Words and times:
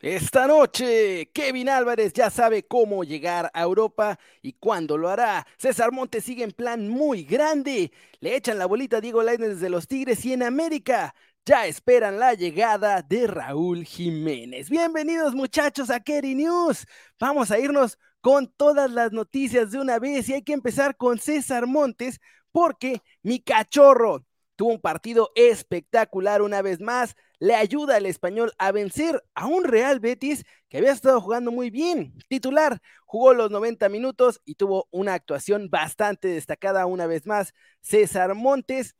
Esta 0.00 0.46
noche, 0.46 1.30
Kevin 1.32 1.70
Álvarez 1.70 2.12
ya 2.12 2.28
sabe 2.28 2.64
cómo 2.64 3.02
llegar 3.02 3.50
a 3.54 3.62
Europa 3.62 4.18
y 4.42 4.52
cuándo 4.52 4.98
lo 4.98 5.08
hará. 5.08 5.46
César 5.56 5.90
Montes 5.90 6.22
sigue 6.22 6.44
en 6.44 6.52
plan 6.52 6.86
muy 6.86 7.24
grande. 7.24 7.90
Le 8.20 8.36
echan 8.36 8.58
la 8.58 8.66
bolita 8.66 8.98
a 8.98 9.00
Diego 9.00 9.22
Lainez 9.22 9.48
desde 9.48 9.70
los 9.70 9.88
Tigres 9.88 10.22
y 10.26 10.34
en 10.34 10.42
América 10.42 11.14
ya 11.46 11.66
esperan 11.66 12.18
la 12.18 12.34
llegada 12.34 13.00
de 13.00 13.26
Raúl 13.26 13.86
Jiménez. 13.86 14.68
Bienvenidos 14.68 15.34
muchachos 15.34 15.88
a 15.88 16.00
Kerry 16.00 16.34
News. 16.34 16.86
Vamos 17.18 17.50
a 17.50 17.58
irnos 17.58 17.98
con 18.20 18.52
todas 18.54 18.90
las 18.90 19.12
noticias 19.12 19.70
de 19.70 19.78
una 19.78 19.98
vez 19.98 20.28
y 20.28 20.34
hay 20.34 20.42
que 20.42 20.52
empezar 20.52 20.98
con 20.98 21.18
César 21.18 21.66
Montes 21.66 22.20
porque 22.52 23.00
mi 23.22 23.40
cachorro 23.40 24.26
tuvo 24.56 24.72
un 24.72 24.80
partido 24.80 25.30
espectacular 25.34 26.42
una 26.42 26.60
vez 26.60 26.80
más 26.80 27.16
le 27.38 27.54
ayuda 27.54 27.96
al 27.96 28.06
español 28.06 28.52
a 28.58 28.72
vencer 28.72 29.22
a 29.34 29.46
un 29.46 29.64
Real 29.64 30.00
Betis 30.00 30.44
que 30.68 30.78
había 30.78 30.92
estado 30.92 31.20
jugando 31.20 31.50
muy 31.50 31.70
bien. 31.70 32.14
Titular, 32.28 32.80
jugó 33.04 33.34
los 33.34 33.50
90 33.50 33.88
minutos 33.88 34.40
y 34.44 34.54
tuvo 34.54 34.88
una 34.90 35.14
actuación 35.14 35.68
bastante 35.70 36.28
destacada 36.28 36.86
una 36.86 37.06
vez 37.06 37.26
más. 37.26 37.52
César 37.80 38.34
Montes. 38.34 38.94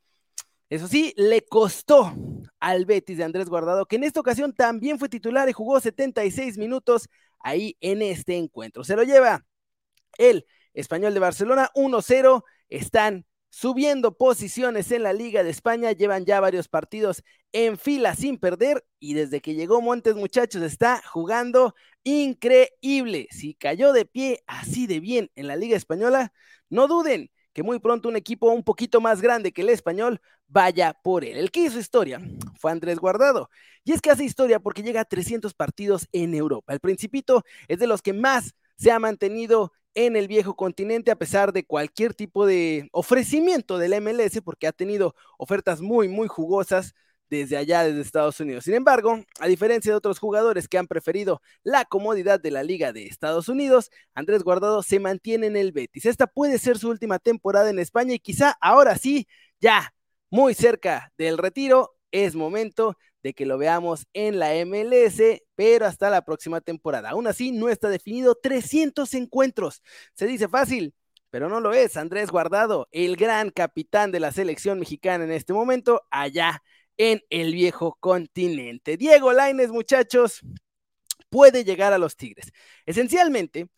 Eso 0.69 0.87
sí, 0.87 1.13
le 1.15 1.45
costó 1.45 2.13
al 2.59 2.85
Betis 2.85 3.17
de 3.17 3.23
Andrés 3.23 3.49
Guardado, 3.49 3.85
que 3.85 3.95
en 3.95 4.03
esta 4.03 4.19
ocasión 4.19 4.53
también 4.53 4.99
fue 4.99 5.09
titular 5.09 5.47
y 5.47 5.53
jugó 5.53 5.79
76 5.79 6.57
minutos 6.57 7.09
ahí 7.39 7.77
en 7.79 8.01
este 8.01 8.37
encuentro. 8.37 8.83
Se 8.83 8.95
lo 8.95 9.03
lleva 9.03 9.45
el 10.17 10.45
español 10.73 11.13
de 11.13 11.19
Barcelona 11.19 11.71
1-0. 11.73 12.43
Están 12.69 13.25
subiendo 13.49 14.17
posiciones 14.17 14.91
en 14.91 15.03
la 15.03 15.13
Liga 15.13 15.43
de 15.43 15.49
España, 15.49 15.91
llevan 15.91 16.25
ya 16.25 16.39
varios 16.39 16.67
partidos 16.67 17.23
en 17.51 17.77
fila 17.77 18.15
sin 18.15 18.37
perder 18.37 18.85
y 18.99 19.13
desde 19.13 19.41
que 19.41 19.55
llegó 19.55 19.81
Montes 19.81 20.15
muchachos 20.15 20.61
está 20.61 21.01
jugando 21.05 21.73
increíble. 22.03 23.27
Si 23.31 23.55
cayó 23.55 23.93
de 23.93 24.05
pie 24.05 24.43
así 24.47 24.87
de 24.87 24.99
bien 24.99 25.31
en 25.35 25.47
la 25.47 25.55
Liga 25.55 25.77
Española, 25.77 26.33
no 26.69 26.87
duden 26.87 27.31
que 27.53 27.63
muy 27.63 27.79
pronto 27.79 28.07
un 28.07 28.15
equipo 28.15 28.51
un 28.51 28.63
poquito 28.63 29.01
más 29.01 29.19
grande 29.19 29.51
que 29.51 29.63
el 29.63 29.69
español 29.69 30.21
vaya 30.47 30.93
por 31.03 31.25
él. 31.25 31.37
El 31.37 31.49
que 31.49 31.61
hizo 31.61 31.79
historia 31.79 32.21
fue 32.59 32.71
Andrés 32.71 32.99
Guardado. 32.99 33.49
Y 33.83 33.93
es 33.93 34.01
que 34.01 34.11
hace 34.11 34.23
historia 34.23 34.59
porque 34.59 34.83
llega 34.83 35.01
a 35.01 35.05
300 35.05 35.55
partidos 35.55 36.07
en 36.11 36.35
Europa. 36.35 36.73
El 36.73 36.79
Principito 36.79 37.43
es 37.67 37.79
de 37.79 37.87
los 37.87 38.03
que 38.03 38.13
más 38.13 38.53
se 38.75 38.91
ha 38.91 38.99
mantenido 38.99 39.73
en 39.97 40.15
el 40.15 40.27
viejo 40.27 40.55
continente 40.55 41.09
a 41.09 41.15
pesar 41.15 41.51
de 41.51 41.65
cualquier 41.65 42.13
tipo 42.13 42.45
de 42.45 42.87
ofrecimiento 42.91 43.79
del 43.79 43.99
MLS 43.99 44.41
porque 44.45 44.67
ha 44.67 44.71
tenido 44.71 45.15
ofertas 45.39 45.81
muy, 45.81 46.07
muy 46.07 46.27
jugosas 46.27 46.93
desde 47.31 47.57
allá, 47.57 47.83
desde 47.83 48.01
Estados 48.01 48.39
Unidos. 48.39 48.65
Sin 48.65 48.75
embargo, 48.75 49.23
a 49.39 49.47
diferencia 49.47 49.91
de 49.91 49.97
otros 49.97 50.19
jugadores 50.19 50.67
que 50.67 50.77
han 50.77 50.85
preferido 50.85 51.41
la 51.63 51.83
comodidad 51.83 52.39
de 52.39 52.51
la 52.51 52.61
Liga 52.61 52.93
de 52.93 53.07
Estados 53.07 53.49
Unidos, 53.49 53.89
Andrés 54.13 54.43
Guardado 54.43 54.83
se 54.83 54.99
mantiene 54.99 55.47
en 55.47 55.57
el 55.57 55.71
Betis. 55.71 56.05
Esta 56.05 56.27
puede 56.27 56.59
ser 56.59 56.77
su 56.77 56.89
última 56.89 57.17
temporada 57.17 57.71
en 57.71 57.79
España 57.79 58.13
y 58.13 58.19
quizá 58.19 58.55
ahora 58.61 58.99
sí, 58.99 59.27
ya 59.59 59.95
muy 60.29 60.53
cerca 60.53 61.11
del 61.17 61.39
retiro, 61.39 61.95
es 62.11 62.35
momento 62.35 62.95
de 63.23 63.33
que 63.33 63.45
lo 63.45 63.57
veamos 63.57 64.07
en 64.13 64.39
la 64.39 64.53
MLS, 64.55 65.43
pero 65.55 65.85
hasta 65.85 66.09
la 66.09 66.23
próxima 66.23 66.61
temporada. 66.61 67.09
Aún 67.11 67.27
así, 67.27 67.51
no 67.51 67.69
está 67.69 67.89
definido 67.89 68.35
300 68.35 69.13
encuentros. 69.15 69.81
Se 70.13 70.27
dice 70.27 70.47
fácil, 70.47 70.93
pero 71.29 71.49
no 71.49 71.59
lo 71.59 71.73
es. 71.73 71.97
Andrés 71.97 72.31
Guardado, 72.31 72.87
el 72.91 73.15
gran 73.15 73.49
capitán 73.49 74.11
de 74.11 74.19
la 74.19 74.31
selección 74.31 74.79
mexicana 74.79 75.23
en 75.23 75.31
este 75.31 75.53
momento, 75.53 76.03
allá 76.11 76.63
en 76.97 77.21
el 77.29 77.53
viejo 77.53 77.97
continente. 77.99 78.97
Diego 78.97 79.33
Laines, 79.33 79.69
muchachos, 79.69 80.41
puede 81.29 81.63
llegar 81.63 81.93
a 81.93 81.97
los 81.97 82.15
Tigres. 82.15 82.51
Esencialmente, 82.85 83.69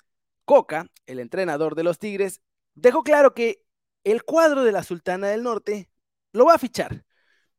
Coca, 0.45 0.87
el 1.05 1.19
entrenador 1.19 1.75
de 1.75 1.83
los 1.83 1.99
Tigres, 1.99 2.41
dejó 2.75 3.03
claro 3.03 3.33
que 3.33 3.63
el 4.03 4.23
cuadro 4.23 4.63
de 4.63 4.71
la 4.71 4.83
Sultana 4.83 5.27
del 5.27 5.43
Norte 5.43 5.89
lo 6.31 6.45
va 6.45 6.55
a 6.55 6.59
fichar. 6.59 7.03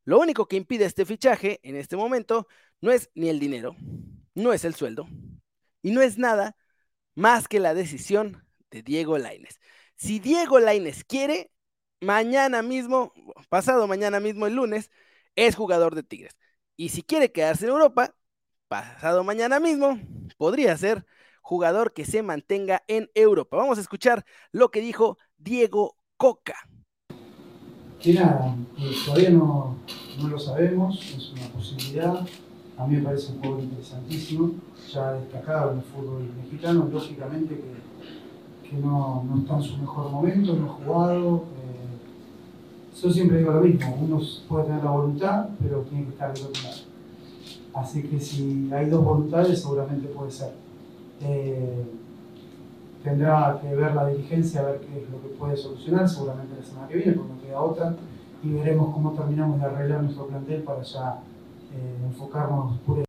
Lo 0.05 0.19
único 0.19 0.47
que 0.49 0.57
impide 0.57 0.87
este 0.87 1.05
fichaje 1.05 1.61
en 1.63 1.77
este 1.77 1.97
momento 1.97 2.47
no 2.81 2.91
es 2.91 3.11
ni 3.15 3.29
el 3.29 3.39
dinero, 3.39 3.77
no 4.35 4.53
es 4.53 4.65
el 4.65 4.75
sueldo 4.75 5.07
y 5.83 5.91
no 5.91 6.01
es 6.01 6.19
nada 6.19 6.57
más 7.15 7.49
que 7.49 7.61
la 7.61 7.75
decisión 7.75 8.47
de 8.71 8.83
Diego 8.83 9.19
Laines. 9.19 9.61
Si 9.97 10.19
Diego 10.19 10.59
Laines 10.59 11.05
quiere, 11.05 11.51
mañana 12.01 12.63
mismo, 12.63 13.13
pasado 13.49 13.87
mañana 13.87 14.21
mismo 14.21 14.47
el 14.47 14.55
lunes, 14.55 14.91
es 15.37 15.55
jugador 15.55 15.95
de 15.95 16.03
Tigres. 16.03 16.37
Y 16.77 16.91
si 16.91 17.03
quiere 17.03 17.33
quedarse 17.33 17.67
en 17.67 17.73
Europa, 17.73 18.17
pasado 18.69 19.25
mañana 19.25 19.61
mismo, 19.61 19.99
podría 20.39 20.77
ser 20.79 21.05
jugador 21.43 21.93
que 21.93 22.07
se 22.07 22.23
mantenga 22.23 22.83
en 22.89 23.11
Europa. 23.15 23.57
Vamos 23.57 23.79
a 23.79 23.83
escuchar 23.83 24.25
lo 24.53 24.71
que 24.71 24.81
dijo 24.81 25.19
Diego 25.37 25.99
Coca 26.17 26.57
que 28.01 28.15
nada, 28.15 28.57
todavía 29.05 29.31
no, 29.31 29.77
lo 30.29 30.39
sabemos, 30.39 30.99
es 31.17 31.33
una 31.33 31.49
posibilidad. 31.49 32.27
A 32.79 32.87
mí 32.87 32.97
me 32.97 33.03
parece 33.03 33.33
un 33.33 33.41
juego 33.41 33.61
interesantísimo, 33.61 34.53
ya 34.91 35.13
destacado 35.13 35.73
en 35.73 35.79
el 35.79 35.85
fútbol 35.85 36.31
mexicano, 36.43 36.89
lógicamente 36.91 37.61
que, 38.71 38.77
no, 38.79 39.25
está 39.41 39.57
en 39.57 39.63
su 39.63 39.77
mejor 39.79 40.11
momento, 40.11 40.55
no 40.55 40.67
ha 40.67 40.69
jugado. 40.69 41.37
Eh, 41.37 43.01
yo 43.03 43.11
siempre 43.11 43.39
digo 43.39 43.53
lo 43.53 43.61
mismo, 43.61 43.99
uno 44.01 44.21
puede 44.49 44.65
tener 44.65 44.85
la 44.85 44.91
voluntad, 44.91 45.49
pero 45.61 45.81
tiene 45.83 46.05
que 46.05 46.11
estar 46.11 46.33
del 46.33 46.47
otro 46.47 46.63
lado. 46.63 46.77
Así 47.75 48.03
que 48.03 48.19
si 48.19 48.71
hay 48.73 48.89
dos 48.89 49.05
voluntades, 49.05 49.61
seguramente 49.61 50.09
puede 50.09 50.31
ser. 50.31 50.53
Eh, 51.21 51.85
tendrá 53.03 53.59
que 53.61 53.75
ver 53.75 53.95
la 53.95 54.07
dirigencia, 54.09 54.61
a 54.61 54.65
ver 54.65 54.81
qué 54.81 55.03
es 55.03 55.11
lo 55.11 55.21
que 55.23 55.29
puede 55.29 55.57
solucionar, 55.57 56.09
seguramente 56.09 56.57
la 56.59 56.65
semana 56.65 56.89
que 56.89 56.97
viene, 56.97 57.13
porque 57.13 57.47
queda 57.47 57.61
otra, 57.61 57.95
y 58.43 58.53
veremos 58.53 58.95
cómo 58.95 59.13
terminamos 59.13 59.61
de 59.61 59.67
arreglar 59.67 60.03
nuestro 60.03 60.27
plantel 60.27 60.63
para 60.63 60.83
ya 60.83 61.21
eh, 61.73 62.07
enfocarnos 62.07 62.79
pura 62.81 63.05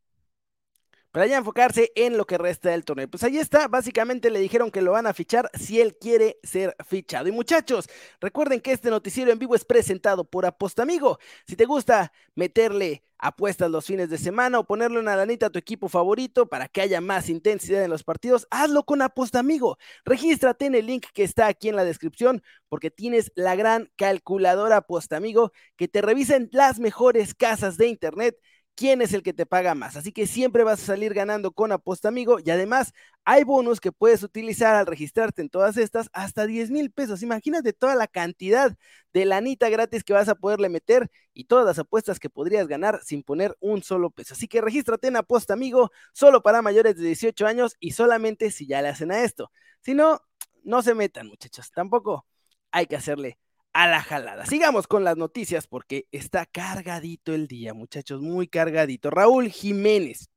para 1.11 1.27
ya 1.27 1.37
enfocarse 1.37 1.91
en 1.95 2.17
lo 2.17 2.25
que 2.25 2.37
resta 2.37 2.69
del 2.69 2.85
torneo. 2.85 3.09
Pues 3.09 3.23
ahí 3.23 3.37
está, 3.37 3.67
básicamente 3.67 4.29
le 4.29 4.39
dijeron 4.39 4.71
que 4.71 4.81
lo 4.81 4.93
van 4.93 5.07
a 5.07 5.13
fichar 5.13 5.49
si 5.53 5.81
él 5.81 5.97
quiere 5.99 6.39
ser 6.43 6.75
fichado. 6.87 7.27
Y 7.27 7.31
muchachos, 7.31 7.89
recuerden 8.19 8.61
que 8.61 8.71
este 8.71 8.89
noticiero 8.89 9.31
en 9.31 9.39
vivo 9.39 9.55
es 9.55 9.65
presentado 9.65 10.23
por 10.23 10.45
Apostamigo. 10.45 11.19
Si 11.47 11.55
te 11.55 11.65
gusta 11.65 12.11
meterle 12.35 13.03
apuestas 13.21 13.69
los 13.69 13.85
fines 13.85 14.09
de 14.09 14.17
semana 14.17 14.59
o 14.59 14.65
ponerle 14.65 14.99
una 14.99 15.15
lanita 15.15 15.45
a 15.45 15.49
tu 15.51 15.59
equipo 15.59 15.87
favorito 15.89 16.47
para 16.47 16.67
que 16.67 16.81
haya 16.81 17.01
más 17.01 17.29
intensidad 17.29 17.83
en 17.83 17.91
los 17.91 18.03
partidos, 18.03 18.47
hazlo 18.49 18.83
con 18.83 19.01
Apostamigo. 19.01 19.77
Regístrate 20.05 20.65
en 20.65 20.75
el 20.75 20.87
link 20.87 21.05
que 21.13 21.23
está 21.23 21.47
aquí 21.47 21.69
en 21.69 21.75
la 21.75 21.85
descripción 21.85 22.41
porque 22.67 22.89
tienes 22.89 23.31
la 23.35 23.55
gran 23.55 23.91
calculadora 23.95 24.77
Apostamigo 24.77 25.51
que 25.75 25.87
te 25.87 26.01
revisen 26.01 26.49
las 26.51 26.79
mejores 26.79 27.35
casas 27.35 27.77
de 27.77 27.87
internet 27.87 28.37
quién 28.75 29.01
es 29.01 29.13
el 29.13 29.23
que 29.23 29.33
te 29.33 29.45
paga 29.45 29.75
más. 29.75 29.95
Así 29.95 30.11
que 30.11 30.27
siempre 30.27 30.63
vas 30.63 30.81
a 30.81 30.85
salir 30.85 31.13
ganando 31.13 31.51
con 31.51 31.71
Aposta 31.71 32.07
Amigo 32.07 32.39
y 32.43 32.49
además 32.49 32.93
hay 33.25 33.43
bonos 33.43 33.79
que 33.79 33.91
puedes 33.91 34.23
utilizar 34.23 34.75
al 34.75 34.87
registrarte 34.87 35.41
en 35.41 35.49
todas 35.49 35.77
estas 35.77 36.09
hasta 36.13 36.47
10 36.47 36.71
mil 36.71 36.91
pesos. 36.91 37.21
Imagínate 37.23 37.73
toda 37.73 37.95
la 37.95 38.07
cantidad 38.07 38.75
de 39.13 39.25
lanita 39.25 39.69
gratis 39.69 40.03
que 40.03 40.13
vas 40.13 40.29
a 40.29 40.35
poderle 40.35 40.69
meter 40.69 41.11
y 41.33 41.45
todas 41.45 41.65
las 41.65 41.79
apuestas 41.79 42.19
que 42.19 42.29
podrías 42.29 42.67
ganar 42.67 43.01
sin 43.03 43.23
poner 43.23 43.55
un 43.59 43.83
solo 43.83 44.09
peso. 44.09 44.33
Así 44.33 44.47
que 44.47 44.61
regístrate 44.61 45.07
en 45.07 45.17
Aposta 45.17 45.53
Amigo 45.53 45.91
solo 46.13 46.41
para 46.41 46.61
mayores 46.61 46.95
de 46.97 47.05
18 47.05 47.45
años 47.47 47.75
y 47.79 47.91
solamente 47.91 48.51
si 48.51 48.67
ya 48.67 48.81
le 48.81 48.89
hacen 48.89 49.11
a 49.11 49.23
esto. 49.23 49.51
Si 49.81 49.93
no, 49.93 50.21
no 50.63 50.81
se 50.81 50.95
metan 50.95 51.27
muchachos. 51.27 51.71
Tampoco 51.71 52.25
hay 52.71 52.87
que 52.87 52.95
hacerle 52.95 53.37
a 53.73 53.87
la 53.87 54.01
jalada. 54.01 54.45
Sigamos 54.45 54.87
con 54.87 55.03
las 55.03 55.17
noticias 55.17 55.67
porque 55.67 56.07
está 56.11 56.45
cargadito 56.45 57.33
el 57.33 57.47
día, 57.47 57.73
muchachos, 57.73 58.21
muy 58.21 58.47
cargadito. 58.47 59.09
Raúl 59.09 59.49
Jiménez, 59.49 60.29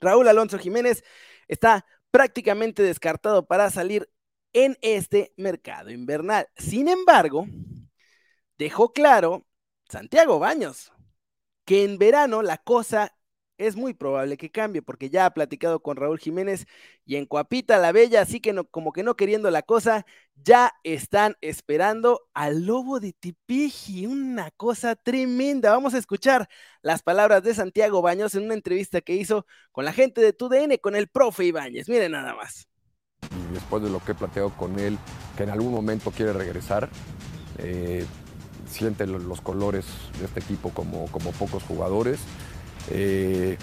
Raúl 0.00 0.28
Alonso 0.28 0.58
Jiménez 0.58 1.04
está 1.48 1.86
prácticamente 2.10 2.82
descartado 2.82 3.46
para 3.46 3.70
salir 3.70 4.10
en 4.52 4.78
este 4.80 5.32
mercado 5.36 5.90
invernal. 5.90 6.48
Sin 6.56 6.88
embargo, 6.88 7.46
dejó 8.58 8.92
claro 8.92 9.46
Santiago 9.88 10.38
Baños 10.38 10.92
que 11.64 11.84
en 11.84 11.98
verano 11.98 12.42
la 12.42 12.58
cosa 12.58 13.16
es 13.58 13.76
muy 13.76 13.94
probable 13.94 14.36
que 14.36 14.50
cambie, 14.50 14.82
porque 14.82 15.10
ya 15.10 15.26
ha 15.26 15.30
platicado 15.30 15.80
con 15.80 15.96
Raúl 15.96 16.18
Jiménez 16.18 16.66
y 17.04 17.16
en 17.16 17.26
Cuapita 17.26 17.78
la 17.78 17.92
Bella, 17.92 18.20
así 18.20 18.40
que 18.40 18.54
como 18.70 18.92
que 18.92 19.02
no 19.02 19.16
queriendo 19.16 19.50
la 19.50 19.62
cosa, 19.62 20.06
ya 20.34 20.72
están 20.84 21.36
esperando 21.40 22.22
al 22.34 22.66
lobo 22.66 23.00
de 23.00 23.12
Tipiji, 23.12 24.06
una 24.06 24.50
cosa 24.52 24.96
tremenda. 24.96 25.70
Vamos 25.70 25.94
a 25.94 25.98
escuchar 25.98 26.48
las 26.82 27.02
palabras 27.02 27.42
de 27.42 27.54
Santiago 27.54 28.02
Baños 28.02 28.34
en 28.34 28.44
una 28.44 28.54
entrevista 28.54 29.00
que 29.00 29.14
hizo 29.14 29.46
con 29.72 29.84
la 29.84 29.92
gente 29.92 30.20
de 30.20 30.32
TUDN, 30.32 30.76
con 30.80 30.96
el 30.96 31.08
profe 31.08 31.44
Ibáñez. 31.44 31.88
Miren 31.88 32.12
nada 32.12 32.34
más. 32.34 32.68
Después 33.52 33.82
de 33.82 33.90
lo 33.90 34.04
que 34.04 34.12
he 34.12 34.14
platicado 34.14 34.50
con 34.50 34.78
él, 34.78 34.98
que 35.36 35.44
en 35.44 35.50
algún 35.50 35.72
momento 35.72 36.10
quiere 36.10 36.32
regresar, 36.32 36.90
eh, 37.58 38.04
siente 38.68 39.06
los 39.06 39.40
colores 39.40 39.86
de 40.18 40.26
este 40.26 40.40
equipo 40.40 40.70
como 40.70 41.06
pocos 41.32 41.62
jugadores. 41.62 42.20
Eh, 42.90 43.56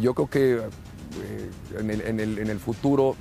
yo 0.00 0.14
creo 0.14 0.28
que 0.28 0.52
eh, 0.56 1.50
en, 1.78 2.20
el, 2.20 2.60
futuro 2.60 3.16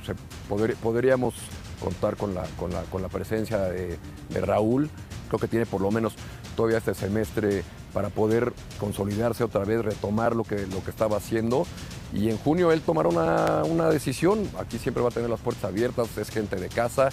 podríamos 0.83 1.36
contar 1.80 2.18
con 2.18 2.33
la, 2.33 3.09
presencia 3.09 3.59
de, 3.59 3.98
Raúl. 4.42 4.89
Creo 5.30 5.39
que 5.39 5.48
tiene 5.48 5.65
por 5.65 5.81
lo 5.81 5.92
menos 5.92 6.13
todavía 6.56 6.77
este 6.77 6.94
semestre 6.94 7.63
para 7.94 8.09
poder 8.09 8.54
consolidarse 8.80 9.44
otra 9.44 9.63
vez, 9.65 9.83
retomar 9.83 10.36
lo 10.36 10.44
que, 10.44 10.68
lo 10.68 10.83
que 10.83 10.92
estaba 10.92 11.18
haciendo. 11.18 11.65
Y 12.13 12.30
en 12.30 12.38
junio 12.38 12.71
él 12.71 12.81
tomará 12.81 13.09
una, 13.09 13.63
una 13.63 13.89
decisión. 13.89 14.50
Aquí 14.57 14.77
siempre 14.77 15.04
va 15.04 15.09
a 15.09 15.12
tener 15.12 15.30
las 15.30 15.39
puertas 15.39 15.65
abiertas, 15.65 16.18
es 16.18 16.30
gente 16.30 16.56
de 16.56 16.69
casa. 16.69 17.09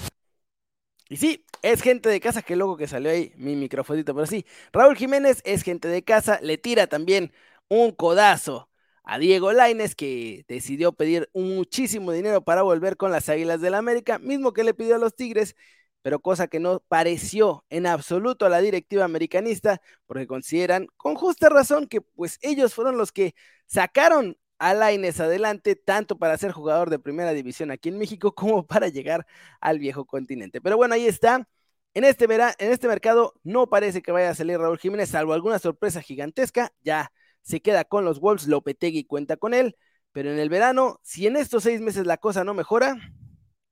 Y 1.08 1.17
sí, 1.17 1.44
es 1.62 1.82
gente 1.82 2.08
de 2.08 2.20
casa, 2.20 2.43
qué 2.43 2.56
loco 2.56 2.76
que 2.76 2.87
salió 2.87 3.11
ahí 3.11 3.32
mi 3.37 3.56
microfonito, 3.56 4.14
pero 4.14 4.26
sí, 4.26 4.44
Raúl 4.73 4.96
Jiménez 4.96 5.43
es 5.44 5.62
gente 5.62 5.88
de 5.88 6.02
casa, 6.02 6.38
le 6.43 6.58
tira 6.58 6.87
también 6.87 7.32
un 7.69 7.93
codazo 7.93 8.70
a 9.05 9.19
Diego 9.19 9.52
Laines, 9.52 9.94
que 9.94 10.44
decidió 10.49 10.93
pedir 10.93 11.28
muchísimo 11.34 12.12
dinero 12.12 12.43
para 12.43 12.62
volver 12.62 12.96
con 12.96 13.12
las 13.12 13.28
Águilas 13.28 13.61
del 13.61 13.72
la 13.72 13.78
América, 13.78 14.19
mismo 14.19 14.52
que 14.52 14.64
le 14.64 14.75
pidió 14.75 14.96
a 14.96 14.99
los 14.99 15.14
Tigres, 15.14 15.56
pero 16.02 16.20
cosa 16.20 16.49
que 16.49 16.61
no 16.61 16.81
pareció 16.88 17.64
en 17.70 17.87
absoluto 17.87 18.46
a 18.46 18.49
la 18.49 18.61
directiva 18.61 19.05
americanista, 19.05 19.81
porque 20.06 20.26
consideran 20.26 20.87
con 20.96 21.14
justa 21.16 21.49
razón 21.49 21.87
que 21.87 22.00
pues 22.00 22.38
ellos 22.43 22.75
fueron 22.75 22.96
los 22.99 23.12
que 23.12 23.34
sacaron 23.67 24.38
a 24.58 24.75
Laines 24.75 25.20
adelante, 25.20 25.76
tanto 25.76 26.19
para 26.19 26.38
ser 26.38 26.52
jugador 26.52 26.90
de 26.90 26.99
primera 26.99 27.32
división 27.32 27.70
aquí 27.70 27.88
en 27.90 27.99
México 27.99 28.34
como 28.34 28.67
para 28.67 28.88
llegar 28.88 29.26
al 29.60 29.78
viejo 29.78 30.06
continente. 30.06 30.60
Pero 30.60 30.76
bueno, 30.76 30.94
ahí 30.94 31.06
está. 31.06 31.46
En 31.94 32.05
este, 32.05 32.25
en 32.25 32.72
este 32.72 32.88
mercado 32.88 33.34
no 33.44 33.69
parece 33.69 34.02
que 34.02 34.10
vaya 34.12 34.31
a 34.31 34.34
salir 34.34 34.58
Raúl 34.58 34.78
Jiménez, 34.78 35.10
salvo 35.10 35.32
alguna 35.32 35.58
sorpresa 35.58 36.02
gigantesca. 36.02 36.72
Ya 36.82 37.12
se 37.44 37.61
queda 37.61 37.85
con 37.85 38.05
los 38.05 38.19
Wolves, 38.19 38.49
Lopetegui 38.49 39.05
cuenta 39.05 39.37
con 39.37 39.55
él, 39.55 39.76
pero 40.12 40.32
en 40.32 40.38
el 40.38 40.49
verano, 40.49 40.99
si 41.02 41.26
en 41.26 41.37
estos 41.37 41.62
seis 41.62 41.81
meses 41.81 42.06
la 42.06 42.17
cosa 42.17 42.43
no 42.43 42.55
mejora, 42.55 42.96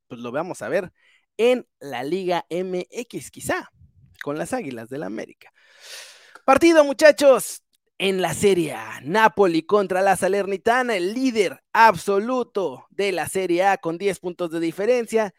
pues 0.08 0.20
lo 0.20 0.30
vamos 0.30 0.62
a 0.62 0.69
ver 0.69 0.92
en 1.38 1.66
la 1.80 2.04
Liga 2.04 2.44
MX, 2.50 3.30
quizá, 3.30 3.70
con 4.22 4.38
las 4.38 4.52
Águilas 4.52 4.88
del 4.88 5.00
la 5.00 5.06
América. 5.06 5.52
Partido, 6.44 6.84
muchachos, 6.84 7.62
en 7.98 8.20
la 8.20 8.34
Serie 8.34 8.74
A. 8.74 9.00
Napoli 9.02 9.62
contra 9.62 10.02
la 10.02 10.16
Salernitana, 10.16 10.96
el 10.96 11.14
líder 11.14 11.62
absoluto 11.72 12.86
de 12.90 13.12
la 13.12 13.28
Serie 13.28 13.64
A 13.64 13.78
con 13.78 13.96
10 13.96 14.19
puntos 14.19 14.50
de 14.50 14.60
diferencia. 14.60 15.34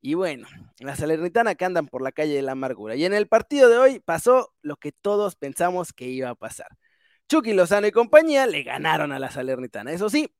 Y 0.00 0.14
bueno, 0.14 0.48
la 0.78 0.96
Salernitana 0.96 1.54
que 1.54 1.64
andan 1.64 1.88
por 1.88 2.02
la 2.02 2.12
calle 2.12 2.34
de 2.34 2.42
la 2.42 2.52
amargura. 2.52 2.96
Y 2.96 3.04
en 3.04 3.14
el 3.14 3.28
partido 3.28 3.68
de 3.68 3.78
hoy 3.78 4.00
pasó 4.00 4.54
lo 4.62 4.76
que 4.76 4.92
todos 4.92 5.36
pensamos 5.36 5.92
que 5.92 6.06
iba 6.06 6.30
a 6.30 6.34
pasar. 6.34 6.68
Chucky 7.28 7.52
Lozano 7.54 7.86
y 7.86 7.92
compañía 7.92 8.46
le 8.46 8.62
ganaron 8.62 9.12
a 9.12 9.18
la 9.18 9.30
Salernitana. 9.30 9.92
Eso 9.92 10.08
sí, 10.10 10.32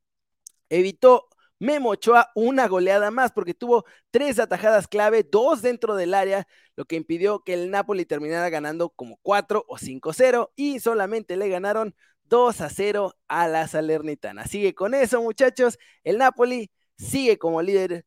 evitó 0.69 1.29
Memo 1.59 1.91
Ochoa 1.91 2.31
una 2.35 2.69
goleada 2.69 3.11
más 3.11 3.33
porque 3.33 3.55
tuvo 3.55 3.85
tres 4.11 4.39
atajadas 4.39 4.89
clave, 4.89 5.23
dos 5.25 5.63
dentro 5.63 5.97
del 5.97 6.15
área, 6.15 6.47
lo 6.77 6.85
que 6.85 6.97
impidió 6.97 7.43
que 7.45 7.55
el 7.55 7.71
Napoli 7.71 8.05
terminara 8.05 8.51
ganando 8.51 8.91
como 8.91 9.19
4 9.23 9.65
o 9.67 9.79
5-0 9.79 10.53
y 10.55 10.81
solamente 10.81 11.37
le 11.37 11.49
ganaron 11.49 11.95
2 12.25 12.61
a 12.61 12.69
0 12.69 13.15
a 13.29 13.49
la 13.49 13.69
Salernitana. 13.69 14.47
Sigue 14.47 14.75
con 14.75 14.95
eso, 14.95 15.23
muchachos. 15.23 15.79
El 16.05 16.19
Napoli 16.19 16.71
sigue 16.99 17.39
como 17.39 17.63
líder 17.63 18.05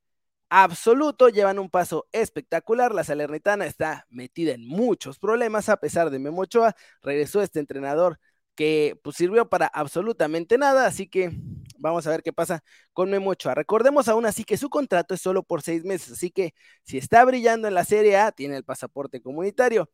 absoluto, 0.49 1.29
llevan 1.29 1.59
un 1.59 1.69
paso 1.69 2.07
espectacular. 2.11 2.93
La 2.93 3.03
Salernitana 3.03 3.65
está 3.65 4.05
metida 4.09 4.53
en 4.53 4.67
muchos 4.67 5.19
problemas 5.19 5.69
a 5.69 5.77
pesar 5.77 6.09
de 6.09 6.19
Memo 6.19 6.41
Ochoa. 6.41 6.75
Regresó 7.01 7.41
este 7.41 7.59
entrenador 7.59 8.19
que 8.59 8.99
pues, 9.03 9.15
sirvió 9.15 9.47
para 9.47 9.67
absolutamente 9.67 10.57
nada, 10.57 10.85
así 10.85 11.07
que 11.07 11.31
vamos 11.77 12.05
a 12.05 12.09
ver 12.09 12.21
qué 12.21 12.33
pasa 12.33 12.61
con 12.91 13.09
Memo 13.09 13.29
Ochoa. 13.29 13.55
Recordemos 13.55 14.09
aún 14.09 14.25
así 14.25 14.43
que 14.43 14.57
su 14.57 14.69
contrato 14.69 15.13
es 15.13 15.21
solo 15.21 15.43
por 15.43 15.61
seis 15.61 15.85
meses, 15.85 16.11
así 16.11 16.29
que 16.29 16.53
si 16.83 16.97
está 16.97 17.23
brillando 17.23 17.69
en 17.69 17.73
la 17.73 17.85
Serie 17.85 18.17
A, 18.17 18.33
tiene 18.33 18.57
el 18.57 18.65
pasaporte 18.65 19.21
comunitario 19.21 19.89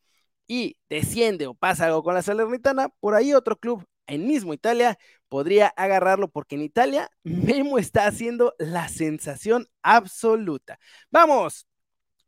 y 0.47 0.77
desciende 0.89 1.45
o 1.45 1.53
pasa 1.53 1.85
algo 1.85 2.01
con 2.01 2.15
la 2.15 2.23
Salernitana, 2.23 2.89
por 2.99 3.13
ahí 3.13 3.35
otro 3.35 3.55
club 3.55 3.85
en 4.07 4.25
mismo 4.25 4.51
Italia 4.51 4.97
podría 5.29 5.67
agarrarlo 5.67 6.27
porque 6.27 6.55
en 6.55 6.63
Italia 6.63 7.11
Memo 7.21 7.77
está 7.77 8.07
haciendo 8.07 8.55
la 8.57 8.89
sensación 8.89 9.67
absoluta. 9.83 10.79
Vamos 11.11 11.67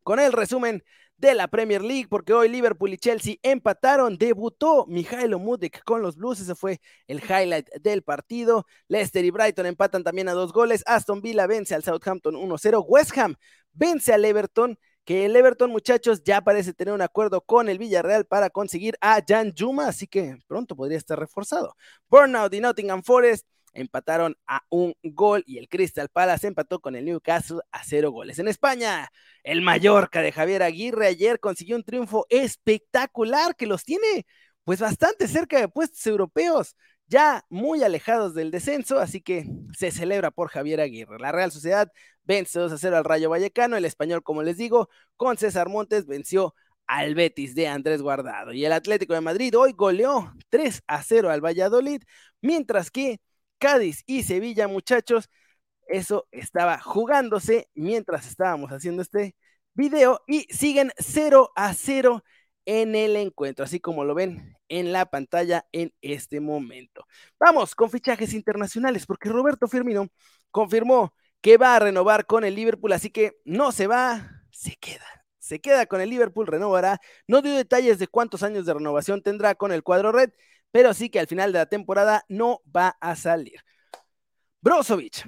con 0.03 0.19
el 0.19 0.33
resumen 0.33 0.83
de 1.17 1.33
la 1.33 1.47
Premier 1.47 1.81
League, 1.81 2.07
porque 2.09 2.33
hoy 2.33 2.47
Liverpool 2.47 2.93
y 2.93 2.97
Chelsea 2.97 3.35
empataron, 3.41 4.17
debutó 4.17 4.85
Mijailo 4.87 5.39
Mudrik 5.39 5.83
con 5.83 6.01
los 6.01 6.15
Blues, 6.15 6.39
ese 6.39 6.55
fue 6.55 6.79
el 7.07 7.21
highlight 7.23 7.69
del 7.81 8.03
partido. 8.03 8.65
Leicester 8.87 9.25
y 9.25 9.31
Brighton 9.31 9.65
empatan 9.65 10.03
también 10.03 10.29
a 10.29 10.33
dos 10.33 10.53
goles, 10.53 10.83
Aston 10.85 11.21
Villa 11.21 11.47
vence 11.47 11.73
al 11.75 11.83
Southampton 11.83 12.35
1-0, 12.35 12.85
West 12.87 13.17
Ham 13.17 13.35
vence 13.73 14.13
al 14.13 14.25
Everton, 14.25 14.77
que 15.05 15.25
el 15.25 15.35
Everton, 15.35 15.71
muchachos, 15.71 16.23
ya 16.23 16.41
parece 16.41 16.73
tener 16.73 16.93
un 16.93 17.01
acuerdo 17.01 17.41
con 17.41 17.69
el 17.69 17.79
Villarreal 17.79 18.25
para 18.25 18.49
conseguir 18.49 18.97
a 19.01 19.21
Jan 19.25 19.53
Juma, 19.57 19.87
así 19.87 20.05
que 20.05 20.37
pronto 20.47 20.75
podría 20.75 20.97
estar 20.97 21.17
reforzado. 21.17 21.75
Burnout 22.09 22.53
y 22.53 22.59
Nottingham 22.59 23.03
Forest 23.03 23.47
empataron 23.77 24.35
a 24.47 24.63
un 24.69 24.93
gol 25.03 25.43
y 25.45 25.59
el 25.59 25.69
Crystal 25.69 26.09
Palace 26.09 26.47
empató 26.47 26.79
con 26.79 26.95
el 26.95 27.05
Newcastle 27.05 27.59
a 27.71 27.83
cero 27.83 28.11
goles. 28.11 28.39
En 28.39 28.47
España, 28.47 29.09
el 29.43 29.61
Mallorca 29.61 30.21
de 30.21 30.31
Javier 30.31 30.63
Aguirre 30.63 31.07
ayer 31.07 31.39
consiguió 31.39 31.75
un 31.75 31.83
triunfo 31.83 32.25
espectacular 32.29 33.55
que 33.55 33.67
los 33.67 33.83
tiene 33.83 34.25
pues 34.63 34.79
bastante 34.81 35.27
cerca 35.27 35.59
de 35.59 35.69
puestos 35.69 36.05
europeos, 36.07 36.75
ya 37.05 37.45
muy 37.49 37.83
alejados 37.83 38.33
del 38.33 38.51
descenso, 38.51 38.99
así 38.99 39.21
que 39.21 39.45
se 39.77 39.91
celebra 39.91 40.31
por 40.31 40.49
Javier 40.49 40.81
Aguirre. 40.81 41.19
La 41.19 41.31
Real 41.31 41.51
Sociedad 41.51 41.89
vence 42.23 42.59
2 42.59 42.73
a 42.73 42.77
0 42.77 42.97
al 42.97 43.05
Rayo 43.05 43.29
Vallecano, 43.29 43.77
el 43.77 43.85
español, 43.85 44.23
como 44.23 44.43
les 44.43 44.57
digo, 44.57 44.89
con 45.15 45.37
César 45.37 45.69
Montes 45.69 46.05
venció 46.05 46.53
al 46.87 47.15
Betis 47.15 47.53
de 47.55 47.67
Andrés 47.67 48.01
Guardado. 48.01 48.53
Y 48.53 48.65
el 48.65 48.73
Atlético 48.73 49.13
de 49.13 49.21
Madrid 49.21 49.57
hoy 49.57 49.73
goleó 49.73 50.33
3 50.49 50.81
a 50.87 51.03
0 51.03 51.29
al 51.29 51.45
Valladolid, 51.45 52.01
mientras 52.41 52.91
que 52.91 53.21
Cádiz 53.57 54.03
y 54.05 54.23
Sevilla, 54.23 54.67
muchachos. 54.67 55.29
Eso 55.87 56.27
estaba 56.31 56.79
jugándose 56.79 57.69
mientras 57.73 58.27
estábamos 58.27 58.71
haciendo 58.71 59.01
este 59.01 59.35
video 59.73 60.21
y 60.27 60.43
siguen 60.53 60.91
0 60.97 61.51
a 61.55 61.73
0 61.73 62.23
en 62.65 62.95
el 62.95 63.15
encuentro, 63.15 63.63
así 63.63 63.79
como 63.79 64.03
lo 64.03 64.13
ven 64.13 64.57
en 64.67 64.91
la 64.91 65.05
pantalla 65.05 65.65
en 65.71 65.93
este 66.01 66.41
momento. 66.41 67.05
Vamos 67.39 67.75
con 67.75 67.89
fichajes 67.89 68.33
internacionales 68.33 69.05
porque 69.05 69.29
Roberto 69.29 69.67
Firmino 69.67 70.09
confirmó 70.51 71.13
que 71.41 71.57
va 71.57 71.75
a 71.75 71.79
renovar 71.79 72.25
con 72.25 72.43
el 72.43 72.55
Liverpool, 72.55 72.91
así 72.91 73.09
que 73.09 73.39
no 73.45 73.71
se 73.71 73.87
va, 73.87 74.43
se 74.51 74.75
queda. 74.75 75.05
Se 75.39 75.61
queda 75.61 75.85
con 75.85 76.01
el 76.01 76.09
Liverpool, 76.09 76.45
renovará. 76.45 76.99
No 77.25 77.41
dio 77.41 77.55
detalles 77.55 77.99
de 77.99 78.07
cuántos 78.07 78.43
años 78.43 78.65
de 78.65 78.73
renovación 78.73 79.21
tendrá 79.21 79.55
con 79.55 79.71
el 79.71 79.81
cuadro 79.81 80.11
red, 80.11 80.31
pero 80.71 80.93
sí 80.93 81.09
que 81.09 81.19
al 81.19 81.27
final 81.27 81.51
de 81.51 81.59
la 81.59 81.65
temporada 81.67 82.25
no 82.29 82.61
va 82.75 82.97
a 83.01 83.15
salir. 83.15 83.61
Brozovic 84.61 85.27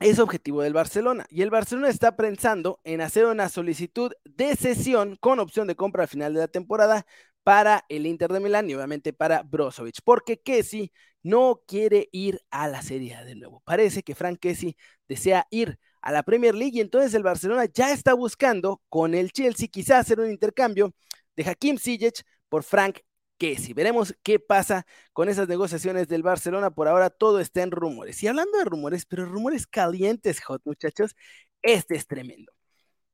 es 0.00 0.18
objetivo 0.18 0.62
del 0.62 0.72
Barcelona 0.72 1.26
y 1.30 1.42
el 1.42 1.50
Barcelona 1.50 1.88
está 1.88 2.16
pensando 2.16 2.80
en 2.84 3.00
hacer 3.00 3.26
una 3.26 3.48
solicitud 3.48 4.12
de 4.24 4.54
cesión 4.56 5.16
con 5.16 5.40
opción 5.40 5.66
de 5.66 5.74
compra 5.74 6.04
al 6.04 6.08
final 6.08 6.34
de 6.34 6.40
la 6.40 6.48
temporada 6.48 7.06
para 7.42 7.84
el 7.88 8.06
Inter 8.06 8.30
de 8.30 8.40
Milán 8.40 8.68
y 8.68 8.74
obviamente 8.74 9.12
para 9.12 9.42
Brozovic, 9.42 10.00
porque 10.04 10.40
Kessi 10.40 10.92
no 11.22 11.62
quiere 11.66 12.08
ir 12.12 12.40
a 12.50 12.68
la 12.68 12.82
Serie 12.82 13.14
A 13.14 13.24
de 13.24 13.34
nuevo. 13.34 13.62
Parece 13.64 14.02
que 14.02 14.14
Frank 14.14 14.38
Kessi 14.38 14.76
desea 15.08 15.46
ir 15.50 15.78
a 16.00 16.12
la 16.12 16.22
Premier 16.22 16.54
League 16.54 16.76
y 16.76 16.80
entonces 16.80 17.14
el 17.14 17.22
Barcelona 17.22 17.64
ya 17.64 17.92
está 17.92 18.14
buscando 18.14 18.82
con 18.88 19.14
el 19.14 19.32
Chelsea 19.32 19.68
quizás 19.68 20.00
hacer 20.00 20.20
un 20.20 20.30
intercambio 20.30 20.94
de 21.36 21.48
Hakim 21.48 21.78
Ziyech 21.78 22.22
por 22.48 22.62
Frank 22.62 22.98
que 23.38 23.56
si 23.56 23.72
veremos 23.72 24.14
qué 24.22 24.38
pasa 24.38 24.86
con 25.12 25.28
esas 25.28 25.48
negociaciones 25.48 26.08
del 26.08 26.22
Barcelona, 26.22 26.70
por 26.70 26.88
ahora 26.88 27.10
todo 27.10 27.40
está 27.40 27.62
en 27.62 27.70
rumores. 27.70 28.22
Y 28.22 28.28
hablando 28.28 28.58
de 28.58 28.64
rumores, 28.64 29.06
pero 29.06 29.24
rumores 29.26 29.66
calientes, 29.66 30.40
hot 30.42 30.62
muchachos, 30.64 31.16
este 31.62 31.96
es 31.96 32.06
tremendo. 32.06 32.52